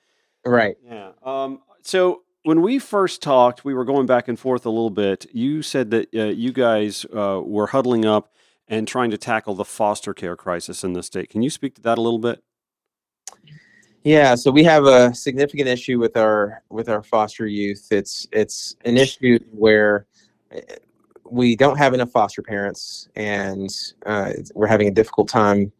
Right. 0.45 0.77
Yeah. 0.85 1.13
Um, 1.23 1.61
so 1.83 2.23
when 2.45 2.63
we 2.63 2.79
first 2.79 3.23
talked, 3.23 3.65
we 3.65 3.75
were 3.75 3.85
going 3.85 4.07
back 4.07 4.29
and 4.29 4.39
forth 4.39 4.67
a 4.67 4.71
little 4.71 4.91
bit. 4.91 5.27
You 5.33 5.63
said 5.63 5.91
that 5.91 6.09
uh, 6.15 6.25
you 6.25 6.53
guys 6.53 7.05
uh, 7.15 7.41
were 7.45 7.69
huddling 7.69 8.05
up 8.05 8.33
and 8.67 8.89
trying 8.89 9.11
to 9.11 9.19
tackle 9.19 9.55
the 9.55 9.65
foster 9.65 10.15
care 10.15 10.37
crisis 10.37 10.83
in 10.83 10.93
the 10.95 11.03
state. 11.03 11.31
Can 11.31 11.43
you 11.43 11.51
speak 11.51 11.75
to 11.77 11.83
that 11.83 11.99
a 11.99 12.01
little 12.01 12.19
bit? 12.19 12.43
Yeah, 14.05 14.35
so 14.35 14.51
we 14.51 14.65
have 14.65 14.85
a 14.85 15.15
significant 15.15 15.69
issue 15.69 15.99
with 15.99 16.17
our 16.17 16.63
with 16.71 16.89
our 16.89 17.03
foster 17.03 17.47
youth. 17.47 17.87
It's 17.91 18.27
it's 18.33 18.77
an 18.85 18.97
issue 18.97 19.39
where 19.53 20.07
eh, 20.51 20.61
we 21.31 21.57
don't 21.57 21.79
have 21.79 21.95
enough 21.95 22.11
foster 22.11 22.43
parents, 22.43 23.09
and 23.15 23.71
uh, 24.05 24.33
we're 24.55 24.67
having 24.67 24.89
a 24.89 24.91
difficult 24.91 25.29
time 25.29 25.73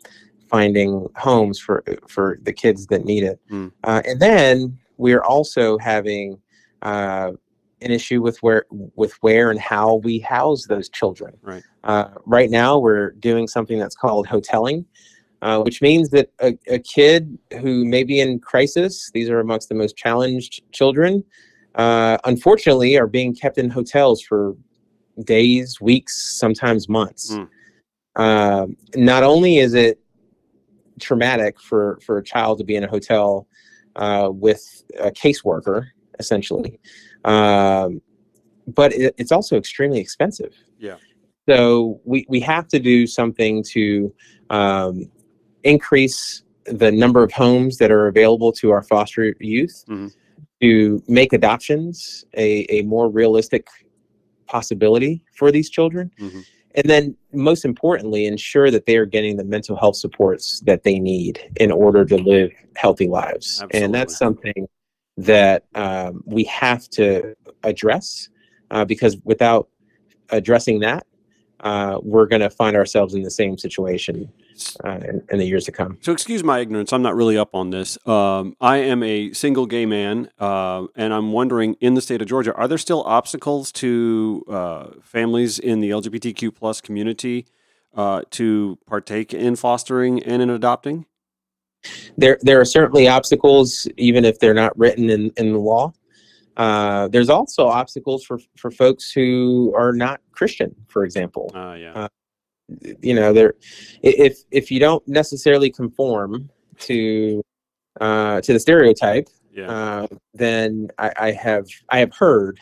finding 0.49 1.09
homes 1.17 1.59
for 1.59 1.83
for 2.07 2.39
the 2.43 2.53
kids 2.53 2.87
that 2.89 3.05
need 3.05 3.25
it. 3.25 3.41
Mm. 3.51 3.73
Uh, 3.85 4.03
and 4.05 4.21
then 4.21 4.79
we're 4.99 5.23
also 5.23 5.79
having 5.79 6.39
uh, 6.83 7.33
an 7.81 7.91
issue 7.91 8.23
with 8.23 8.41
where 8.43 8.67
with 8.71 9.15
where 9.23 9.51
and 9.51 9.59
how 9.59 9.97
we 9.97 10.21
house 10.21 10.67
those 10.67 10.89
children. 10.89 11.37
Right. 11.43 11.63
Uh, 11.85 12.09
right 12.25 12.51
now, 12.51 12.79
we're 12.79 13.11
doing 13.13 13.49
something 13.49 13.79
that's 13.79 13.97
called 13.97 14.29
hoteling, 14.29 14.85
uh, 15.43 15.61
which 15.61 15.83
means 15.83 16.09
that 16.11 16.31
a, 16.41 16.57
a 16.69 16.79
kid 16.79 17.37
who 17.61 17.85
may 17.85 18.05
be 18.05 18.21
in 18.21 18.39
crisis, 18.39 19.11
these 19.13 19.29
are 19.29 19.41
amongst 19.41 19.69
the 19.69 19.75
most 19.75 19.97
challenged 19.97 20.63
children, 20.71 21.23
uh, 21.75 22.17
unfortunately, 22.25 22.97
are 22.97 23.09
being 23.09 23.35
kept 23.35 23.59
in 23.59 23.69
hotels 23.69 24.23
for 24.23 24.55
days, 25.25 25.81
weeks, 25.81 26.39
sometimes 26.39 26.89
months. 26.89 27.35
Mm. 27.35 27.49
Um, 28.15 28.77
not 28.95 29.25
only 29.25 29.59
is 29.59 29.75
it 29.75 29.99
traumatic 31.01 31.59
for 31.61 31.99
for 32.05 32.19
a 32.19 32.23
child 32.23 32.59
to 32.59 32.65
be 32.65 32.77
in 32.77 32.85
a 32.85 32.89
hotel 32.89 33.49
uh, 33.97 34.29
with 34.31 34.85
a 35.01 35.11
caseworker, 35.11 35.87
essentially, 36.21 36.79
um, 37.25 38.01
but 38.69 38.93
it, 38.93 39.15
it's 39.19 39.33
also 39.33 39.57
extremely 39.57 39.99
expensive. 39.99 40.55
Yeah. 40.79 40.97
So 41.49 42.01
we 42.05 42.27
we 42.29 42.39
have 42.41 42.69
to 42.69 42.79
do 42.79 43.07
something 43.07 43.65
to 43.73 44.15
um, 44.51 45.11
increase 45.65 46.43
the 46.67 46.93
number 46.93 47.23
of 47.23 47.33
homes 47.33 47.79
that 47.79 47.91
are 47.91 48.07
available 48.07 48.53
to 48.53 48.71
our 48.71 48.83
foster 48.83 49.35
youth 49.41 49.85
Mhm. 49.89 50.13
to 50.61 51.03
make 51.09 51.33
adoptions 51.33 52.25
a, 52.37 52.65
a 52.71 52.83
more 52.83 53.09
realistic 53.09 53.67
possibility 54.47 55.25
for 55.35 55.51
these 55.51 55.69
children 55.71 56.11
Mhm. 56.19 56.45
and 56.75 56.89
then 56.89 57.17
most 57.33 57.65
importantly 57.65 58.27
ensure 58.27 58.71
that 58.71 58.87
they 58.87 58.97
are 58.97 59.07
getting 59.07 59.37
the 59.37 59.45
mental 59.45 59.77
health 59.77 59.97
supports 59.97 60.61
that 60.61 60.83
they 60.85 60.99
need 60.99 61.41
in 61.57 61.71
order 61.71 62.05
to 62.05 62.17
live 62.17 62.51
healthy 62.77 63.09
lives 63.09 63.61
and 63.83 63.95
that's 63.95 64.17
something 64.19 64.69
that 65.17 65.65
um, 65.75 66.23
we 66.27 66.45
have 66.45 66.89
to 66.89 67.35
address 67.65 68.29
uh, 68.71 68.85
because 68.85 69.17
without 69.25 69.69
addressing 70.31 70.81
that 70.81 71.07
uh, 71.61 71.99
we're 72.03 72.27
going 72.27 72.41
to 72.41 72.51
find 72.51 72.77
ourselves 72.77 73.15
in 73.15 73.23
the 73.23 73.31
same 73.31 73.57
situation 73.59 74.31
uh, 74.85 74.99
in, 75.09 75.23
in 75.31 75.39
the 75.39 75.47
years 75.47 75.65
to 75.65 75.73
come 75.73 75.99
So, 76.01 76.13
excuse 76.13 76.43
my 76.43 76.59
ignorance. 76.61 76.93
I'm 76.93 77.03
not 77.03 77.15
really 77.15 77.37
up 77.37 77.55
on 77.55 77.71
this. 77.71 77.99
Um, 78.07 78.57
I 78.61 78.77
am 78.79 79.03
a 79.03 79.33
single 79.33 79.67
gay 79.67 79.87
man, 79.87 80.31
uh, 80.39 80.87
and 80.97 81.13
I'm 81.13 81.33
wondering 81.33 81.75
in 81.81 81.95
the 81.95 82.01
state 82.01 82.21
of 82.23 82.29
Georgia, 82.29 82.55
are 82.55 82.69
there 82.69 82.79
still 82.79 83.03
obstacles 83.05 83.73
to 83.73 84.45
uh, 84.49 84.87
families 85.03 85.59
in 85.59 85.81
the 85.81 85.91
LGBTQ 85.91 86.55
plus 86.55 86.81
community 86.81 87.47
uh, 87.95 88.23
to 88.31 88.79
partake 88.87 89.35
in 89.35 89.57
fostering 89.57 90.23
and 90.23 90.43
in 90.43 90.51
adopting? 90.51 91.07
there 92.17 92.39
there 92.43 92.61
are 92.61 92.65
certainly 92.65 93.09
obstacles 93.09 93.89
even 93.97 94.25
if 94.25 94.39
they're 94.39 94.55
not 94.55 94.77
written 94.79 95.11
in, 95.11 95.33
in 95.37 95.53
the 95.53 95.59
law 95.59 95.93
uh, 96.57 97.09
there's 97.09 97.29
also 97.29 97.67
obstacles 97.67 98.25
for 98.25 98.39
for 98.57 98.71
folks 98.71 99.11
who 99.11 99.75
are 99.77 99.93
not 99.93 100.21
christian 100.31 100.75
for 100.89 101.05
example 101.05 101.51
Uh, 101.55 101.75
yeah. 101.75 101.93
Uh, 101.93 102.09
you 103.03 103.15
know 103.15 103.33
there 103.33 103.55
if 104.03 104.39
if 104.51 104.71
you 104.71 104.81
don't 104.81 105.07
necessarily 105.07 105.71
conform 105.71 106.49
to 106.79 107.43
uh, 108.01 108.41
to 108.41 108.53
the 108.53 108.61
stereotype 108.61 109.29
yeah. 109.53 109.71
uh, 109.71 110.07
then 110.35 110.89
I, 110.99 111.13
I 111.19 111.31
have 111.33 111.67
I 111.91 111.99
have 111.99 112.15
heard 112.15 112.61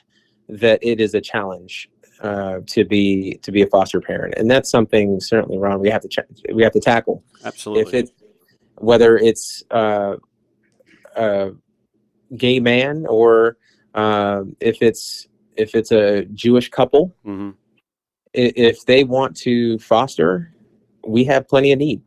that 0.48 0.80
it 0.82 1.00
is 1.00 1.14
a 1.14 1.20
challenge 1.20 1.88
uh, 2.22 2.60
to 2.66 2.84
be 2.84 3.38
to 3.42 3.52
be 3.52 3.62
a 3.62 3.66
foster 3.66 4.00
parent, 4.00 4.34
and 4.36 4.50
that's 4.50 4.70
something 4.70 5.20
certainly 5.20 5.58
Ron 5.58 5.80
we 5.80 5.88
have 5.88 6.02
to 6.02 6.08
ch- 6.08 6.18
we 6.52 6.62
have 6.62 6.72
to 6.72 6.80
tackle. 6.80 7.22
Absolutely. 7.44 7.82
If 7.82 7.94
it 7.94 8.10
whether 8.76 9.16
it's 9.16 9.62
uh, 9.70 10.16
a 11.16 11.52
gay 12.36 12.60
man 12.60 13.06
or 13.08 13.56
um 13.94 14.56
if 14.60 14.82
it's 14.82 15.26
if 15.56 15.74
it's 15.74 15.92
a 15.92 16.24
Jewish 16.26 16.68
couple, 16.70 17.14
hmm 17.24 17.50
i- 17.50 17.54
if 18.32 18.84
they 18.86 19.04
want 19.04 19.36
to 19.38 19.78
foster, 19.78 20.52
we 21.06 21.24
have 21.24 21.48
plenty 21.48 21.72
of 21.72 21.78
need. 21.78 22.02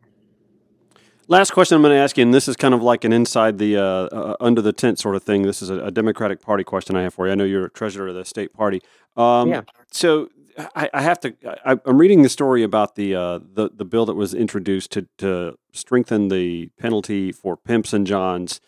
Last 1.27 1.51
question 1.51 1.77
I'm 1.77 1.82
going 1.82 1.96
to 1.96 2.01
ask 2.01 2.18
you, 2.18 2.24
and 2.24 2.34
this 2.34 2.48
is 2.48 2.56
kind 2.56 2.74
of 2.74 2.84
like 2.84 3.06
an 3.06 3.13
inside 3.13 3.58
the 3.58 3.77
uh, 3.77 3.82
uh, 3.82 4.36
under 4.42 4.62
the 4.62 4.74
tent 4.74 5.00
sort 5.00 5.15
of 5.15 5.24
thing. 5.24 5.44
This 5.44 5.62
is 5.62 5.70
a, 5.70 5.86
a 5.86 5.92
Democratic 5.92 6.42
Party 6.42 6.63
question 6.65 6.98
I 6.98 7.03
have 7.03 7.13
for 7.13 7.27
you. 7.27 7.32
I 7.32 7.36
know 7.36 7.46
you're 7.46 7.65
a 7.65 7.70
treasurer 7.70 8.10
of 8.10 8.15
the 8.15 8.25
state 8.25 8.53
party. 8.53 8.82
Um, 9.15 9.50
Yeah. 9.50 9.62
So 9.92 10.30
I, 10.75 10.89
I 10.94 11.01
have 11.01 11.20
to. 11.22 11.34
I, 11.65 11.80
I'm 11.86 11.98
reading 11.98 12.24
the 12.24 12.30
story 12.30 12.62
about 12.63 12.96
the 12.96 13.15
uh, 13.15 13.39
the 13.53 13.70
the 13.74 13.86
bill 13.86 14.06
that 14.06 14.15
was 14.15 14.34
introduced 14.34 14.92
to 14.92 15.08
to 15.20 15.58
strengthen 15.72 16.27
the 16.27 16.70
penalty 16.77 17.32
for 17.32 17.58
pimps 17.58 17.94
and 17.94 18.06
johns 18.06 18.62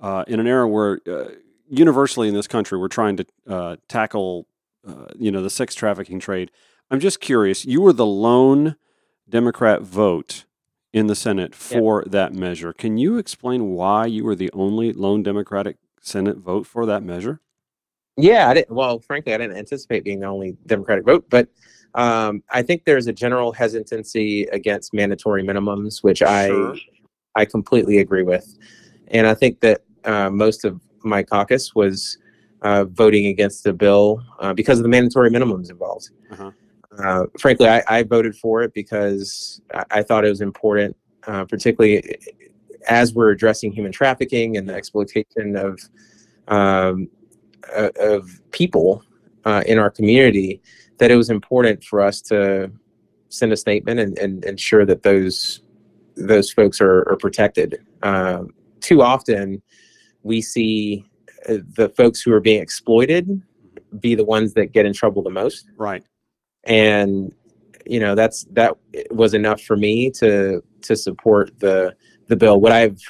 uh, 0.00 0.24
in 0.28 0.38
an 0.38 0.46
era 0.46 0.68
where 0.68 1.00
uh, 1.08 1.30
universally 1.68 2.28
in 2.28 2.34
this 2.34 2.46
country 2.46 2.78
we're 2.78 2.88
trying 2.88 3.16
to 3.16 3.26
uh, 3.48 3.76
tackle 3.88 4.46
uh, 4.86 5.06
you 5.16 5.30
know 5.30 5.42
the 5.42 5.50
sex 5.50 5.74
trafficking 5.74 6.20
trade. 6.20 6.50
I'm 6.92 7.00
just 7.00 7.20
curious. 7.20 7.64
You 7.64 7.80
were 7.80 7.94
the 7.94 8.04
lone 8.04 8.76
Democrat 9.26 9.80
vote 9.80 10.44
in 10.92 11.06
the 11.06 11.14
Senate 11.14 11.54
for 11.54 12.04
that 12.04 12.34
measure. 12.34 12.74
Can 12.74 12.98
you 12.98 13.16
explain 13.16 13.70
why 13.70 14.04
you 14.04 14.24
were 14.24 14.34
the 14.34 14.50
only 14.52 14.92
lone 14.92 15.22
Democratic 15.22 15.78
Senate 16.02 16.36
vote 16.36 16.66
for 16.66 16.84
that 16.84 17.02
measure? 17.02 17.40
Yeah, 18.18 18.50
I 18.50 18.52
didn't. 18.52 18.72
Well, 18.76 18.98
frankly, 18.98 19.32
I 19.32 19.38
didn't 19.38 19.56
anticipate 19.56 20.04
being 20.04 20.20
the 20.20 20.26
only 20.26 20.54
Democratic 20.66 21.06
vote, 21.06 21.24
but 21.30 21.48
um, 21.94 22.42
I 22.50 22.60
think 22.60 22.84
there's 22.84 23.06
a 23.06 23.12
general 23.12 23.52
hesitancy 23.52 24.42
against 24.52 24.92
mandatory 24.92 25.42
minimums, 25.42 26.02
which 26.02 26.18
Sure. 26.18 26.28
I 26.28 26.78
I 27.34 27.46
completely 27.46 28.00
agree 28.00 28.22
with, 28.22 28.58
and 29.08 29.26
I 29.26 29.32
think 29.32 29.60
that 29.60 29.80
uh, 30.04 30.28
most 30.28 30.66
of 30.66 30.78
my 31.04 31.22
caucus 31.22 31.74
was 31.74 32.18
uh, 32.60 32.84
voting 32.84 33.28
against 33.28 33.64
the 33.64 33.72
bill 33.72 34.22
uh, 34.40 34.52
because 34.52 34.78
of 34.78 34.82
the 34.82 34.90
mandatory 34.90 35.30
minimums 35.30 35.70
involved. 35.70 36.10
Uh-huh. 36.30 36.50
Uh, 36.98 37.24
frankly, 37.38 37.68
I, 37.68 37.82
I 37.88 38.02
voted 38.02 38.36
for 38.36 38.62
it 38.62 38.74
because 38.74 39.60
I, 39.74 39.84
I 39.90 40.02
thought 40.02 40.24
it 40.24 40.28
was 40.28 40.40
important, 40.40 40.96
uh, 41.26 41.44
particularly 41.44 42.18
as 42.88 43.14
we're 43.14 43.30
addressing 43.30 43.72
human 43.72 43.92
trafficking 43.92 44.56
and 44.56 44.68
the 44.68 44.74
exploitation 44.74 45.56
of 45.56 45.80
um, 46.48 47.08
of 47.96 48.40
people 48.50 49.04
uh, 49.44 49.62
in 49.66 49.78
our 49.78 49.90
community 49.90 50.60
that 50.98 51.10
it 51.10 51.16
was 51.16 51.30
important 51.30 51.82
for 51.84 52.00
us 52.00 52.20
to 52.20 52.70
send 53.28 53.52
a 53.52 53.56
statement 53.56 53.98
and, 53.98 54.18
and 54.18 54.44
ensure 54.44 54.84
that 54.84 55.02
those 55.02 55.62
those 56.16 56.52
folks 56.52 56.80
are, 56.80 57.08
are 57.08 57.16
protected. 57.16 57.82
Uh, 58.02 58.44
too 58.80 59.00
often, 59.00 59.62
we 60.22 60.42
see 60.42 61.04
uh, 61.48 61.56
the 61.76 61.88
folks 61.96 62.20
who 62.20 62.32
are 62.32 62.40
being 62.40 62.60
exploited 62.60 63.40
be 64.00 64.14
the 64.14 64.24
ones 64.24 64.52
that 64.54 64.72
get 64.72 64.84
in 64.84 64.92
trouble 64.92 65.22
the 65.22 65.30
most, 65.30 65.70
Right. 65.76 66.04
And 66.64 67.34
you 67.86 68.00
know 68.00 68.14
that's 68.14 68.44
that 68.52 68.76
was 69.10 69.34
enough 69.34 69.60
for 69.62 69.76
me 69.76 70.10
to 70.10 70.62
to 70.82 70.96
support 70.96 71.58
the 71.58 71.94
the 72.28 72.36
bill. 72.36 72.60
Would 72.60 72.72
I've 72.72 73.00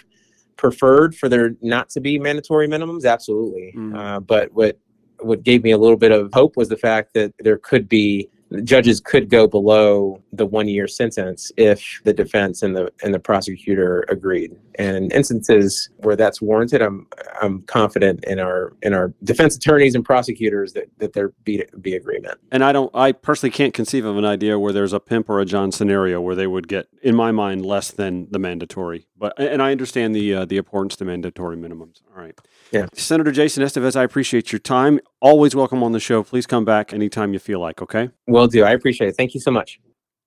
preferred 0.56 1.14
for 1.14 1.28
there 1.28 1.56
not 1.60 1.90
to 1.90 2.00
be 2.00 2.18
mandatory 2.18 2.68
minimums? 2.68 3.04
Absolutely. 3.04 3.74
Mm. 3.76 3.96
Uh, 3.96 4.20
but 4.20 4.52
what 4.52 4.78
what 5.20 5.42
gave 5.42 5.62
me 5.62 5.72
a 5.72 5.78
little 5.78 5.96
bit 5.96 6.12
of 6.12 6.30
hope 6.32 6.56
was 6.56 6.68
the 6.68 6.76
fact 6.76 7.14
that 7.14 7.32
there 7.38 7.58
could 7.58 7.88
be 7.88 8.28
judges 8.64 9.00
could 9.00 9.28
go 9.28 9.46
below 9.46 10.22
the 10.32 10.46
one 10.46 10.68
year 10.68 10.86
sentence 10.86 11.52
if 11.56 12.00
the 12.04 12.12
defense 12.12 12.62
and 12.62 12.76
the 12.76 12.92
and 13.02 13.14
the 13.14 13.18
prosecutor 13.18 14.04
agreed. 14.08 14.54
And 14.76 14.96
in 14.96 15.10
instances 15.10 15.90
where 15.98 16.16
that's 16.16 16.40
warranted, 16.40 16.82
I'm 16.82 17.06
I'm 17.40 17.62
confident 17.62 18.24
in 18.24 18.38
our 18.38 18.72
in 18.82 18.94
our 18.94 19.12
defense 19.24 19.56
attorneys 19.56 19.94
and 19.94 20.04
prosecutors 20.04 20.72
that 20.72 20.90
that 20.98 21.12
there 21.12 21.30
be 21.44 21.64
be 21.80 21.94
agreement. 21.94 22.38
And 22.50 22.64
I 22.64 22.72
don't. 22.72 22.90
I 22.94 23.12
personally 23.12 23.50
can't 23.50 23.74
conceive 23.74 24.04
of 24.04 24.16
an 24.16 24.24
idea 24.24 24.58
where 24.58 24.72
there's 24.72 24.92
a 24.92 25.00
pimp 25.00 25.28
or 25.28 25.40
a 25.40 25.44
John 25.44 25.72
scenario 25.72 26.20
where 26.20 26.34
they 26.34 26.46
would 26.46 26.68
get, 26.68 26.88
in 27.02 27.14
my 27.14 27.32
mind, 27.32 27.64
less 27.64 27.90
than 27.90 28.28
the 28.30 28.38
mandatory. 28.38 29.06
But 29.16 29.38
and 29.38 29.62
I 29.62 29.72
understand 29.72 30.14
the 30.14 30.34
uh, 30.34 30.44
the 30.44 30.56
importance 30.56 30.96
to 30.96 31.04
mandatory 31.04 31.56
minimums. 31.56 32.00
All 32.14 32.22
right. 32.22 32.38
Yeah. 32.72 32.86
Senator 32.94 33.30
Jason 33.30 33.62
Esteves, 33.62 33.94
I 33.96 34.02
appreciate 34.02 34.50
your 34.50 34.58
time. 34.58 34.98
always 35.20 35.54
welcome 35.54 35.82
on 35.82 35.92
the 35.92 36.00
show. 36.00 36.22
Please 36.22 36.46
come 36.46 36.64
back 36.64 36.92
anytime 36.92 37.32
you 37.32 37.38
feel 37.38 37.60
like, 37.60 37.80
okay? 37.82 38.10
Will 38.42 38.48
do. 38.48 38.64
I 38.64 38.72
appreciate 38.72 39.06
it. 39.06 39.16
Thank 39.16 39.34
you 39.34 39.40
so 39.40 39.52
much. 39.52 39.78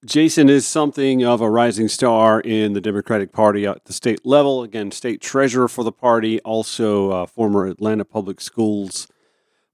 Jason 0.05 0.48
is 0.48 0.65
something 0.65 1.25
of 1.25 1.41
a 1.41 1.50
rising 1.50 1.89
star 1.89 2.39
in 2.39 2.72
the 2.72 2.79
Democratic 2.79 3.34
Party 3.34 3.67
at 3.67 3.84
the 3.84 3.91
state 3.91 4.25
level. 4.25 4.63
Again, 4.63 4.91
state 4.91 5.19
treasurer 5.19 5.67
for 5.67 5.84
the 5.84 5.91
party, 5.91 6.39
also 6.41 7.12
uh, 7.12 7.25
former 7.25 7.65
Atlanta 7.65 8.05
Public 8.05 8.39
Schools 8.39 9.10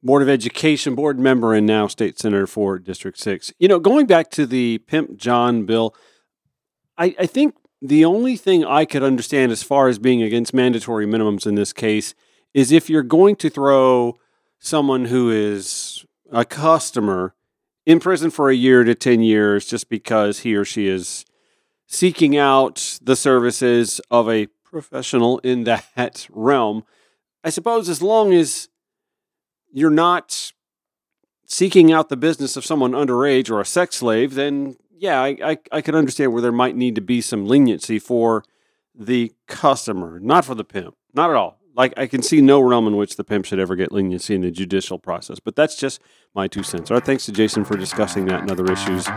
Board 0.02 0.24
of 0.24 0.30
Education 0.30 0.96
board 0.96 1.20
member, 1.20 1.54
and 1.54 1.68
now 1.68 1.86
state 1.86 2.18
senator 2.18 2.48
for 2.48 2.80
District 2.80 3.20
6. 3.20 3.54
You 3.60 3.68
know, 3.68 3.78
going 3.78 4.08
back 4.08 4.32
to 4.32 4.48
the 4.48 4.80
Pimp 4.80 5.18
John 5.18 5.68
bill, 5.68 5.94
I, 6.98 7.16
I 7.20 7.28
think 7.28 7.54
the 7.80 8.04
only 8.06 8.38
thing 8.38 8.66
I 8.66 8.86
could 8.86 9.04
understand 9.04 9.52
as 9.52 9.62
far 9.62 9.88
as 9.88 10.00
being 10.00 10.24
against 10.24 10.52
mandatory 10.52 11.06
minimums 11.06 11.46
in 11.46 11.54
this 11.54 11.74
case 11.74 12.16
is 12.56 12.72
if 12.72 12.90
you're 12.90 13.04
going 13.04 13.36
to 13.36 13.52
throw 13.52 14.18
someone 14.58 15.06
who 15.06 15.30
is 15.30 16.04
a 16.32 16.44
customer 16.44 17.36
in 17.86 18.00
prison 18.00 18.30
for 18.30 18.50
a 18.50 18.56
year 18.56 18.84
to 18.84 18.96
10 18.96 19.22
years 19.22 19.66
just 19.66 19.90
because 19.90 20.40
he 20.40 20.56
or 20.56 20.66
she 20.66 20.88
is 20.88 21.26
seeking 21.88 22.38
out 22.38 23.00
the 23.02 23.16
services 23.16 24.00
of 24.10 24.30
a 24.30 24.48
professional 24.64 25.40
in 25.40 25.64
that 25.66 26.28
realm. 26.32 26.84
I 27.44 27.50
suppose 27.50 27.90
as 27.90 28.02
long 28.02 28.34
as 28.34 28.70
you're 29.72 29.90
not 29.90 30.52
seeking 31.46 31.92
out 31.92 32.10
the 32.10 32.18
business 32.18 32.56
of 32.56 32.66
someone 32.66 32.92
underage 32.92 33.50
or 33.50 33.60
a 33.60 33.66
sex 33.66 33.98
slave, 33.98 34.36
then 34.36 34.78
yeah, 34.92 35.22
I, 35.22 35.36
I, 35.44 35.58
I 35.72 35.82
could 35.82 35.96
understand 35.96 36.32
where 36.32 36.42
there 36.42 36.52
might 36.52 36.76
need 36.76 36.96
to 36.96 37.02
be 37.02 37.22
some 37.22 37.48
leniency 37.48 37.98
for 37.98 38.44
the 38.94 39.34
customer, 39.48 40.20
not 40.20 40.46
for 40.46 40.54
the 40.54 40.64
pimp, 40.64 40.96
not 41.14 41.30
at 41.30 41.36
all. 41.36 41.61
Like 41.76 41.94
I 41.98 42.08
can 42.08 42.22
see 42.22 42.42
no 42.42 42.62
realm 42.62 42.88
in 42.88 42.96
which 42.98 43.16
the 43.16 43.24
pimp 43.24 43.46
should 43.46 43.60
ever 43.60 43.76
get 43.76 43.92
leniency 43.92 44.36
in 44.36 44.42
the 44.42 44.52
judicial 44.52 45.00
process, 45.00 45.40
but 45.40 45.56
that's 45.56 45.76
just 45.76 46.02
my 46.36 46.48
two 46.48 46.64
cents. 46.64 46.92
Right, 46.92 47.04
thanks 47.04 47.26
to 47.26 47.32
Jason 47.32 47.66
for 47.66 47.78
discussing 47.78 48.26
that 48.26 48.42
and 48.42 48.52
other 48.52 48.72
issues. 48.72 49.08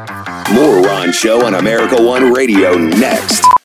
More 0.52 0.82
Ron 0.82 1.12
Show 1.12 1.44
on 1.44 1.54
America 1.54 2.02
One 2.02 2.32
Radio 2.32 2.76
next. 2.76 3.44